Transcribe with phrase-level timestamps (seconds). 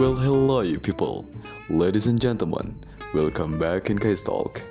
[0.00, 1.28] Well, hello, you people.
[1.68, 2.72] Ladies and gentlemen,
[3.12, 4.64] welcome back in Case Talk.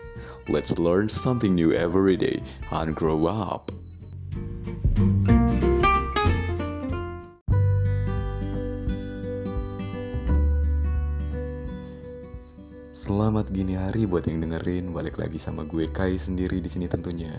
[0.49, 2.41] Let's learn something new every day
[2.73, 3.69] and grow up.
[12.89, 14.89] Selamat gini hari buat yang dengerin.
[14.89, 17.37] Balik lagi sama gue Kai sendiri di sini tentunya.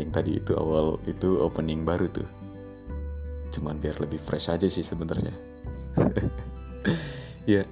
[0.00, 2.28] Yang tadi itu awal itu opening baru tuh.
[3.52, 5.36] Cuman biar lebih fresh aja sih sebenarnya.
[7.50, 7.64] ya.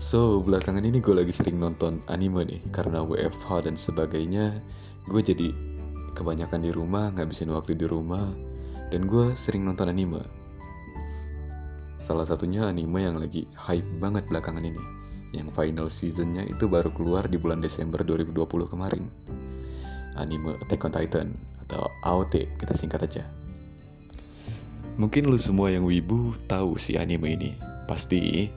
[0.00, 4.60] So, belakangan ini gue lagi sering nonton anime nih karena WFH dan sebagainya.
[5.08, 5.52] Gue jadi
[6.16, 8.32] kebanyakan di rumah, ngabisin waktu di rumah
[8.88, 10.24] dan gue sering nonton anime.
[12.04, 15.04] Salah satunya anime yang lagi hype banget belakangan ini
[15.34, 19.10] yang final seasonnya itu baru keluar di bulan Desember 2020 kemarin.
[20.14, 21.28] Anime Attack on Titan
[21.66, 23.26] atau AOT kita singkat aja.
[24.94, 27.50] Mungkin lu semua yang wibu tahu si anime ini,
[27.86, 28.50] pasti.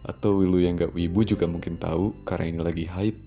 [0.00, 3.20] Atau lu yang gak wibu juga mungkin tahu karena ini lagi hype.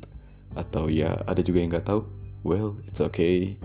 [0.57, 2.01] Atau ya ada juga yang gak tahu.
[2.43, 3.55] Well, it's okay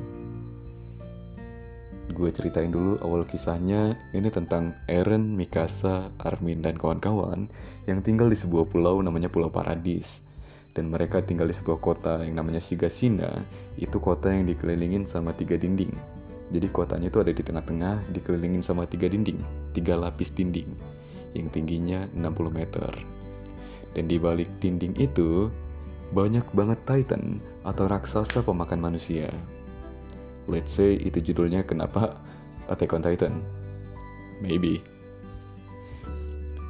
[2.19, 7.47] gue ceritain dulu awal kisahnya ini tentang Eren, Mikasa, Armin, dan kawan-kawan
[7.87, 10.25] yang tinggal di sebuah pulau namanya Pulau Paradis.
[10.75, 13.47] Dan mereka tinggal di sebuah kota yang namanya Shigasina,
[13.79, 15.91] itu kota yang dikelilingin sama tiga dinding.
[16.51, 19.39] Jadi kotanya itu ada di tengah-tengah, dikelilingin sama tiga dinding,
[19.75, 20.75] tiga lapis dinding,
[21.37, 22.93] yang tingginya 60 meter.
[23.97, 25.49] Dan di balik dinding itu,
[26.13, 29.29] banyak banget Titan atau raksasa pemakan manusia.
[30.49, 32.17] Let's say itu judulnya kenapa
[32.69, 33.45] Attack on Titan.
[34.41, 34.81] Maybe.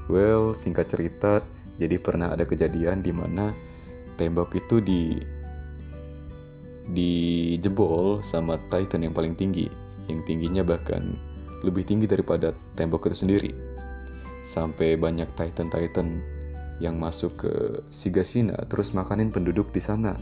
[0.09, 1.45] Well singkat cerita
[1.79, 3.55] jadi pernah ada kejadian di mana
[4.19, 5.20] tembok itu di
[6.89, 9.69] dijebol sama Titan yang paling tinggi
[10.09, 11.12] yang tingginya bahkan
[11.61, 13.53] lebih tinggi daripada tembok itu sendiri
[14.48, 16.24] sampai banyak Titan-Titan
[16.80, 17.52] yang masuk ke
[17.92, 20.17] Sigasina terus makanin penduduk di sana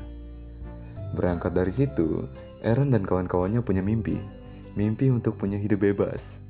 [1.15, 2.27] Berangkat dari situ,
[2.67, 4.19] Eren dan kawan-kawannya punya mimpi.
[4.75, 6.43] Mimpi untuk punya hidup bebas.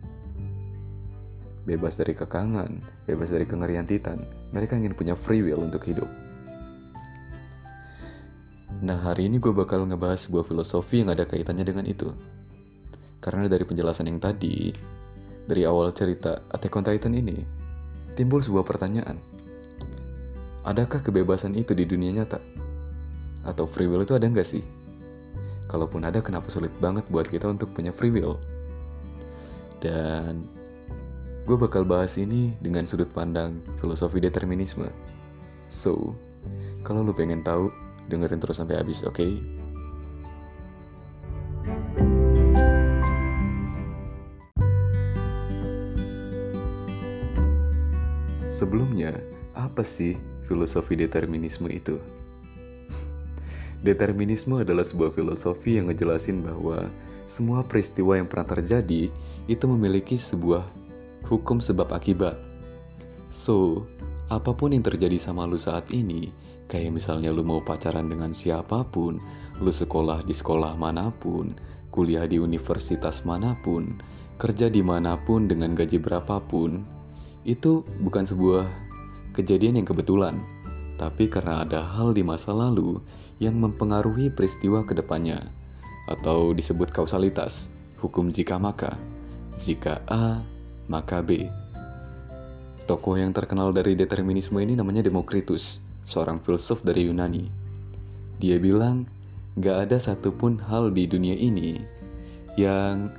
[1.67, 4.23] Bebas dari kekangan, bebas dari kengerian Titan.
[4.55, 6.09] Mereka ingin punya free will untuk hidup.
[8.81, 12.11] Nah, hari ini gue bakal ngebahas sebuah filosofi yang ada kaitannya dengan itu.
[13.23, 14.75] Karena dari penjelasan yang tadi,
[15.47, 17.39] dari awal cerita Attack on Titan ini,
[18.17, 19.21] timbul sebuah pertanyaan.
[20.67, 22.41] Adakah kebebasan itu di dunia nyata?
[23.47, 24.63] atau free will itu ada nggak sih?
[25.71, 28.39] Kalaupun ada, kenapa sulit banget buat kita untuk punya free will?
[29.83, 30.47] Dan
[31.47, 34.91] gue bakal bahas ini dengan sudut pandang filosofi determinisme.
[35.67, 36.15] So,
[36.87, 37.71] kalau lu pengen tahu,
[38.07, 39.19] dengerin terus sampai habis, oke?
[39.19, 39.43] Okay?
[48.77, 49.17] Sebelumnya,
[49.57, 51.97] apa sih filosofi determinisme itu?
[53.81, 56.85] Determinisme adalah sebuah filosofi yang ngejelasin bahwa
[57.33, 59.09] semua peristiwa yang pernah terjadi
[59.49, 60.61] itu memiliki sebuah
[61.25, 62.37] hukum sebab akibat.
[63.33, 63.89] So,
[64.29, 66.29] apa pun yang terjadi sama lu saat ini,
[66.69, 69.17] kayak misalnya lu mau pacaran dengan siapa pun,
[69.57, 71.57] lu sekolah di sekolah mana pun,
[71.97, 73.97] kuliah di universitas mana pun,
[74.37, 76.85] kerja di mana pun dengan gaji berapapun,
[77.47, 78.67] itu bukan sebuah
[79.39, 80.35] kejadian yang kebetulan,
[80.99, 82.99] tapi karena ada hal di masa lalu
[83.39, 85.47] yang mempengaruhi peristiwa ke depannya,
[86.11, 87.71] atau disebut kausalitas,
[88.03, 88.99] hukum jika maka.
[89.63, 90.43] Jika A,
[90.91, 91.47] maka B.
[92.85, 97.47] Tokoh yang terkenal dari determinisme ini namanya Demokritus, seorang filsuf dari Yunani.
[98.43, 99.09] Dia bilang,
[99.59, 101.81] gak ada satupun hal di dunia ini
[102.61, 103.11] yang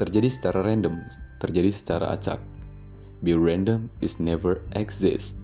[0.00, 0.98] terjadi secara random,
[1.38, 2.53] terjadi secara acak.
[3.20, 5.36] Be random is never exist.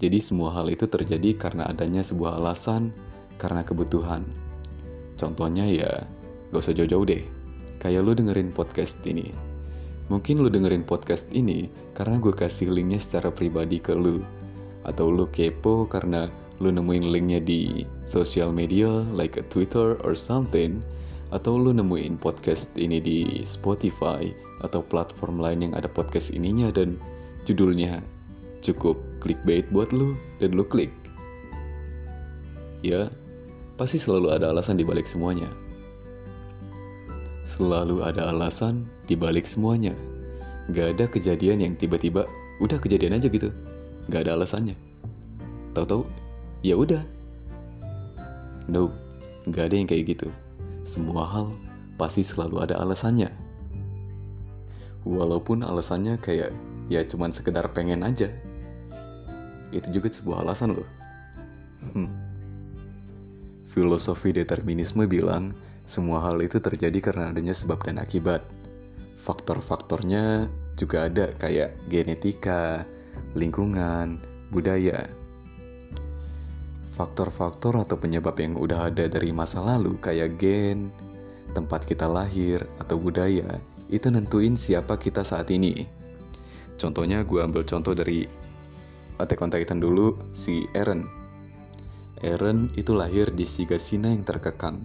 [0.00, 2.94] Jadi semua hal itu terjadi karena adanya sebuah alasan
[3.36, 4.24] karena kebutuhan.
[5.20, 6.08] Contohnya ya,
[6.52, 7.24] gak usah jauh-jauh deh.
[7.80, 9.32] Kayak lu dengerin podcast ini.
[10.08, 14.24] Mungkin lu dengerin podcast ini karena gue kasih linknya secara pribadi ke lu.
[14.88, 20.80] Atau lu kepo karena lu nemuin linknya di sosial media like a Twitter or something.
[21.30, 24.26] Atau lu nemuin podcast ini di Spotify
[24.66, 26.98] atau platform lain yang ada podcast ininya dan
[27.46, 28.02] judulnya
[28.60, 30.92] cukup clickbait buat lu dan lu klik.
[32.82, 33.12] Ya,
[33.76, 35.48] pasti selalu ada alasan di balik semuanya.
[37.44, 39.92] Selalu ada alasan di balik semuanya.
[40.72, 42.24] Gak ada kejadian yang tiba-tiba
[42.62, 43.52] udah kejadian aja gitu.
[44.08, 44.76] Gak ada alasannya.
[45.76, 46.08] Tahu-tahu,
[46.64, 47.02] ya udah.
[48.70, 48.96] Nope,
[49.52, 50.28] gak ada yang kayak gitu.
[50.90, 51.54] Semua hal
[51.94, 53.30] pasti selalu ada alasannya.
[55.06, 56.50] Walaupun alasannya kayak
[56.90, 58.26] ya cuman sekedar pengen aja.
[59.70, 60.88] itu juga sebuah alasan loh.
[61.94, 62.10] Hmm.
[63.70, 65.54] Filosofi determinisme bilang
[65.86, 68.42] semua hal itu terjadi karena adanya sebab dan akibat.
[69.22, 72.82] Faktor-faktornya juga ada kayak genetika,
[73.38, 74.18] lingkungan,
[74.50, 75.06] budaya.
[77.00, 80.92] Faktor-faktor atau penyebab yang udah ada dari masa lalu kayak gen,
[81.56, 83.56] tempat kita lahir, atau budaya
[83.88, 85.88] itu nentuin siapa kita saat ini.
[86.76, 88.28] Contohnya gue ambil contoh dari
[89.16, 91.08] Attack on Titan dulu, si Eren.
[92.20, 94.84] Eren itu lahir di Sigasina yang terkekang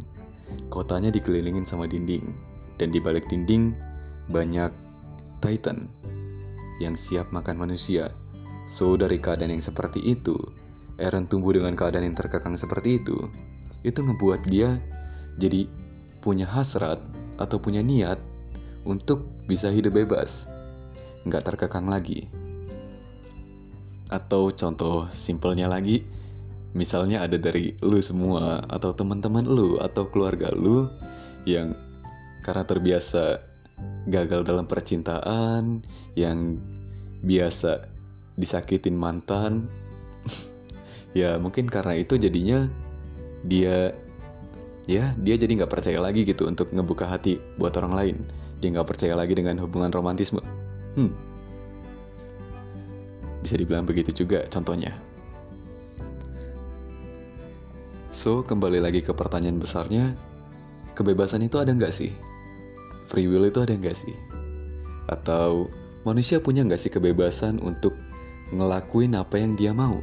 [0.71, 2.31] Kotanya dikelilingin sama dinding,
[2.79, 3.75] dan di balik dinding
[4.31, 4.71] banyak
[5.43, 5.91] Titan
[6.79, 8.11] yang siap makan manusia.
[8.65, 10.37] So, dari keadaan yang seperti itu,
[10.95, 13.27] Eren tumbuh dengan keadaan yang terkekang seperti itu.
[13.83, 14.79] Itu ngebuat dia
[15.35, 15.67] jadi
[16.23, 16.97] punya hasrat
[17.35, 18.17] atau punya niat
[18.87, 20.47] untuk bisa hidup bebas,
[21.27, 22.29] nggak terkekang lagi.
[24.07, 26.05] Atau contoh simpelnya lagi,
[26.77, 30.87] misalnya ada dari lu semua atau teman-teman lu atau keluarga lu
[31.43, 31.73] yang
[32.45, 33.41] karena terbiasa
[34.07, 35.81] gagal dalam percintaan,
[36.13, 36.61] yang
[37.25, 37.89] biasa
[38.37, 39.65] disakitin mantan,
[41.15, 42.67] ya mungkin karena itu jadinya
[43.47, 43.95] dia
[44.85, 48.17] ya dia jadi nggak percaya lagi gitu untuk ngebuka hati buat orang lain.
[48.59, 50.43] Dia nggak percaya lagi dengan hubungan romantisme.
[50.99, 51.11] Hmm.
[53.41, 54.91] Bisa dibilang begitu juga contohnya.
[58.15, 60.17] So, kembali lagi ke pertanyaan besarnya,
[60.97, 62.09] kebebasan itu ada nggak sih?
[63.05, 64.15] Free will itu ada nggak sih?
[65.05, 65.69] Atau
[66.07, 67.93] manusia punya nggak sih kebebasan untuk
[68.49, 70.01] ngelakuin apa yang dia mau?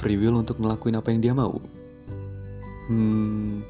[0.00, 1.60] Free will untuk ngelakuin apa yang dia mau?
[2.88, 3.60] Hmm...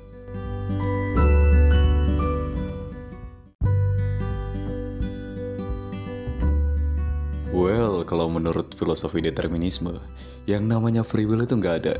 [7.50, 9.98] Well, kalau menurut filosofi determinisme,
[10.46, 11.98] yang namanya free will itu nggak ada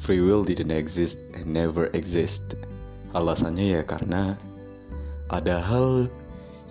[0.00, 2.42] free will didn't exist and never exist.
[3.12, 4.34] Alasannya ya karena
[5.28, 6.08] ada hal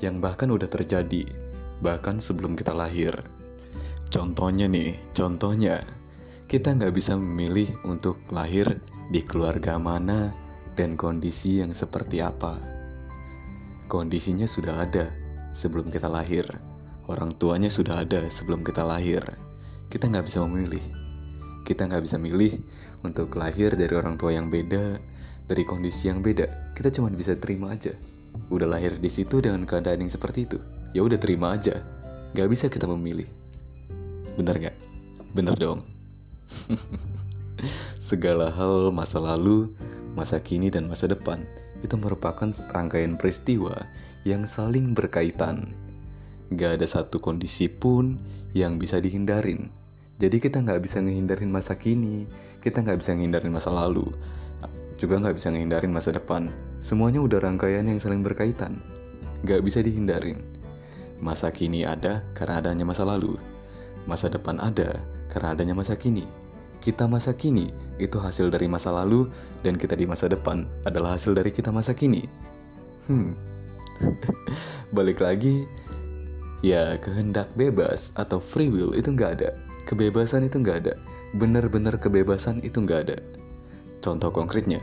[0.01, 1.23] yang bahkan udah terjadi,
[1.79, 3.13] bahkan sebelum kita lahir.
[4.09, 5.85] Contohnya nih, contohnya,
[6.49, 8.81] kita nggak bisa memilih untuk lahir
[9.13, 10.33] di keluarga mana
[10.73, 12.57] dan kondisi yang seperti apa.
[13.85, 15.13] Kondisinya sudah ada
[15.53, 16.49] sebelum kita lahir.
[17.05, 19.21] Orang tuanya sudah ada sebelum kita lahir.
[19.93, 20.81] Kita nggak bisa memilih.
[21.69, 22.57] Kita nggak bisa milih
[23.05, 24.97] untuk lahir dari orang tua yang beda,
[25.45, 26.73] dari kondisi yang beda.
[26.73, 27.93] Kita cuma bisa terima aja.
[28.49, 30.57] Udah lahir di situ dengan keadaan yang seperti itu.
[30.97, 31.77] Ya udah terima aja.
[32.33, 33.29] Gak bisa kita memilih.
[34.33, 34.75] Bener gak?
[35.37, 35.98] Bener dong.
[38.09, 39.69] Segala hal masa lalu,
[40.15, 41.43] masa kini, dan masa depan
[41.79, 43.87] itu merupakan rangkaian peristiwa
[44.27, 45.71] yang saling berkaitan.
[46.51, 48.19] Gak ada satu kondisi pun
[48.51, 49.69] yang bisa dihindarin.
[50.19, 52.27] Jadi kita nggak bisa ngehindarin masa kini,
[52.59, 54.11] kita nggak bisa ngehindarin masa lalu,
[54.99, 56.51] juga nggak bisa ngehindarin masa depan.
[56.83, 58.83] Semuanya udah rangkaian yang saling berkaitan,
[59.47, 60.43] nggak bisa dihindarin.
[61.23, 63.39] Masa kini ada karena adanya masa lalu,
[64.03, 66.27] masa depan ada karena adanya masa kini.
[66.83, 67.71] Kita masa kini
[68.01, 69.29] itu hasil dari masa lalu,
[69.63, 72.27] dan kita di masa depan adalah hasil dari kita masa kini.
[73.07, 73.35] Hmm,
[74.95, 75.63] balik lagi,
[76.65, 79.51] ya kehendak bebas atau free will itu nggak ada
[79.89, 80.93] Kebebasan itu nggak ada.
[81.33, 83.17] Benar-benar kebebasan itu nggak ada.
[84.05, 84.77] Contoh konkretnya,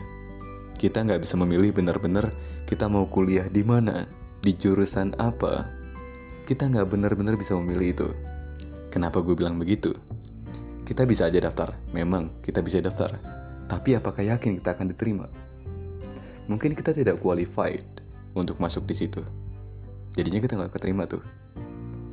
[0.83, 2.35] kita nggak bisa memilih benar-benar
[2.67, 4.11] kita mau kuliah di mana,
[4.43, 5.71] di jurusan apa.
[6.51, 8.09] Kita nggak benar-benar bisa memilih itu.
[8.91, 9.95] Kenapa gue bilang begitu?
[10.87, 13.19] Kita bisa aja daftar, memang kita bisa daftar.
[13.67, 15.27] Tapi apakah yakin kita akan diterima?
[16.47, 17.83] Mungkin kita tidak qualified
[18.39, 19.27] untuk masuk di situ.
[20.15, 21.21] Jadinya kita nggak keterima tuh.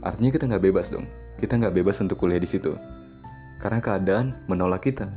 [0.02, 1.06] Artinya kita nggak bebas dong
[1.44, 2.72] kita nggak bebas untuk kuliah di situ
[3.60, 5.12] karena keadaan menolak kita.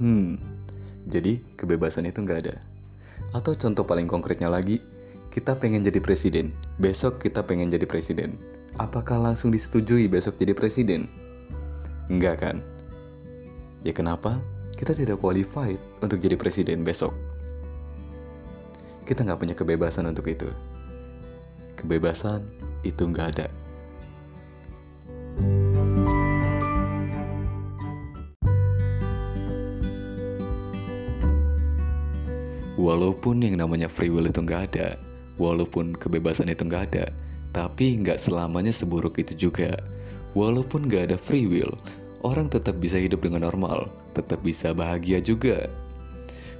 [0.00, 0.40] Hmm,
[1.08, 2.56] jadi kebebasan itu nggak ada.
[3.36, 4.80] Atau contoh paling konkretnya lagi,
[5.28, 8.36] kita pengen jadi presiden, besok kita pengen jadi presiden.
[8.80, 11.08] Apakah langsung disetujui besok jadi presiden?
[12.08, 12.56] Enggak kan?
[13.84, 14.40] Ya kenapa?
[14.74, 17.12] Kita tidak qualified untuk jadi presiden besok.
[19.04, 20.48] Kita nggak punya kebebasan untuk itu.
[21.76, 22.44] Kebebasan
[22.84, 23.46] itu nggak ada.
[32.78, 34.94] Walaupun yang namanya free will itu nggak ada,
[35.36, 37.10] walaupun kebebasan itu nggak ada,
[37.50, 39.76] tapi nggak selamanya seburuk itu juga.
[40.38, 41.74] Walaupun nggak ada free will,
[42.26, 45.70] orang tetap bisa hidup dengan normal, tetap bisa bahagia juga.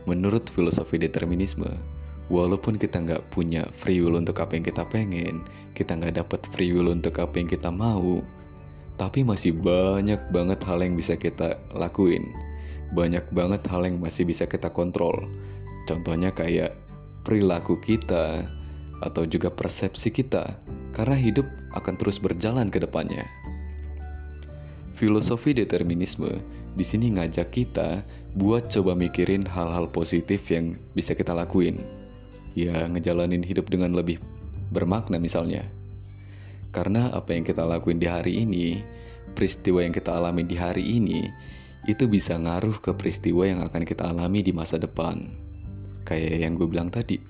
[0.07, 1.69] Menurut filosofi determinisme,
[2.33, 6.73] walaupun kita nggak punya free will untuk apa yang kita pengen, kita nggak dapat free
[6.73, 8.23] will untuk apa yang kita mau,
[8.99, 12.35] Tapi masih banyak banget hal yang bisa kita lakuin.
[12.99, 15.15] Banyak banget hal yang masih bisa kita kontrol.
[15.87, 16.75] Contohnya kayak
[17.23, 18.43] perilaku kita
[18.99, 20.59] atau juga persepsi kita.
[20.91, 21.47] Karena hidup
[21.79, 23.23] akan terus berjalan ke depannya.
[24.99, 26.43] Filosofi determinisme
[26.75, 28.03] di sini ngajak kita
[28.35, 31.79] buat coba mikirin hal-hal positif yang bisa kita lakuin.
[32.59, 34.19] Ya, ngejalanin hidup dengan lebih
[34.75, 35.63] bermakna misalnya.
[36.75, 38.83] Karena apa yang kita lakuin di hari ini,
[39.39, 41.31] peristiwa yang kita alami di hari ini,
[41.87, 45.31] itu bisa ngaruh ke peristiwa yang akan kita alami di masa depan.
[46.11, 47.23] Kayak yang gue bilang tadi,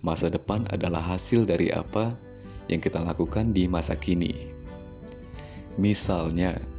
[0.00, 2.16] masa depan adalah hasil dari apa
[2.72, 4.48] yang kita lakukan di masa kini.
[5.76, 6.72] Misalnya,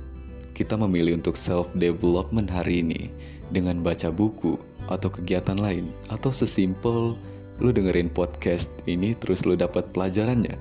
[0.56, 3.12] kita memilih untuk self-development hari ini
[3.52, 4.56] dengan baca buku
[4.88, 7.20] atau kegiatan lain, atau sesimpel
[7.60, 10.56] lu dengerin podcast ini terus lu dapat pelajarannya.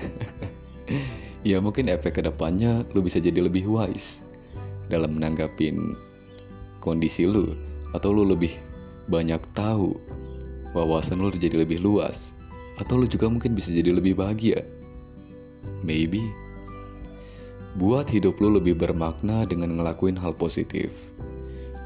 [1.48, 4.24] ya mungkin efek ke depannya lu bisa jadi lebih wise
[4.92, 5.96] dalam menanggapin
[6.80, 7.56] kondisi lu
[7.92, 8.56] atau lu lebih
[9.08, 9.96] banyak tahu
[10.76, 12.36] wawasan lu jadi lebih luas
[12.76, 14.64] atau lu juga mungkin bisa jadi lebih bahagia
[15.84, 16.20] maybe
[17.78, 20.90] buat hidup lu lebih bermakna dengan ngelakuin hal positif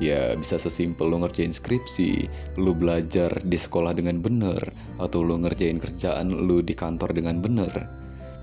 [0.02, 2.26] Ya bisa sesimpel lo ngerjain skripsi,
[2.58, 4.58] lo belajar di sekolah dengan bener,
[4.98, 7.86] atau lo ngerjain kerjaan lo di kantor dengan bener.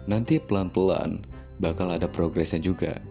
[0.08, 1.28] Nanti pelan-pelan
[1.60, 3.04] bakal ada progresnya juga.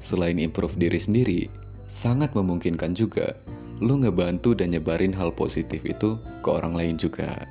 [0.00, 1.40] Selain improve diri sendiri,
[1.84, 3.36] sangat memungkinkan juga
[3.84, 7.44] lo ngebantu dan nyebarin hal positif itu ke orang lain juga.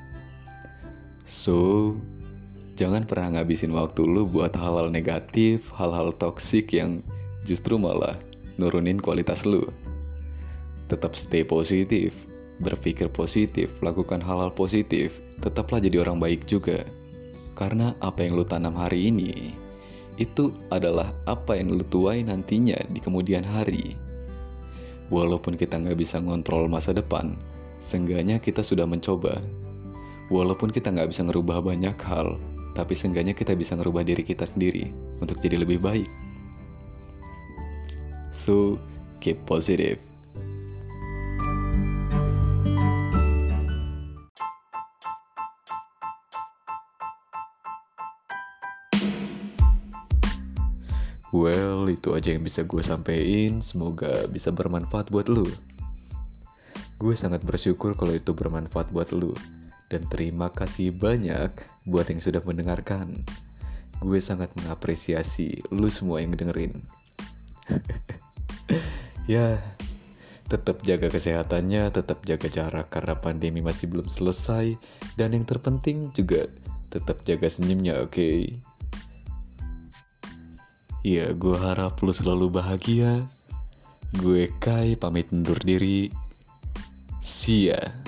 [1.29, 1.93] So,
[2.73, 7.05] jangan pernah ngabisin waktu lo buat hal-hal negatif, hal-hal toksik yang
[7.45, 8.17] justru malah
[8.57, 9.69] nurunin kualitas lu.
[10.89, 12.13] Tetap stay positif,
[12.61, 16.85] berpikir positif, lakukan hal-hal positif, tetaplah jadi orang baik juga.
[17.53, 19.53] Karena apa yang lu tanam hari ini,
[20.17, 23.97] itu adalah apa yang lu tuai nantinya di kemudian hari.
[25.13, 27.37] Walaupun kita nggak bisa ngontrol masa depan,
[27.77, 29.37] seenggaknya kita sudah mencoba.
[30.33, 32.41] Walaupun kita nggak bisa ngerubah banyak hal,
[32.73, 34.89] tapi seenggaknya kita bisa ngerubah diri kita sendiri
[35.21, 36.09] untuk jadi lebih baik.
[38.33, 38.81] So,
[39.21, 40.01] keep positive.
[51.33, 53.65] Well, itu aja yang bisa gue sampein.
[53.65, 55.49] Semoga bisa bermanfaat buat lu.
[57.01, 59.33] Gue sangat bersyukur kalau itu bermanfaat buat lu.
[59.93, 61.53] Dan terima kasih banyak
[61.85, 63.21] buat yang sudah mendengarkan.
[64.01, 66.81] Gue sangat mengapresiasi lu semua yang dengerin.
[69.37, 69.61] ya,
[70.49, 74.81] tetap jaga kesehatannya, tetap jaga jarak karena pandemi masih belum selesai.
[75.13, 76.49] Dan yang terpenting juga
[76.89, 78.17] tetap jaga senyumnya, oke?
[78.17, 78.57] Okay?
[81.05, 83.29] Ya, gue harap lo selalu bahagia.
[84.17, 86.09] Gue Kai pamit undur diri.
[87.21, 88.02] See ya.